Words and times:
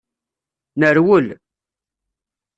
Nerwel. 0.79 1.27